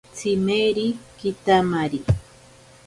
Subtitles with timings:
[0.15, 0.87] Tsimeri
[1.19, 1.99] kitamari.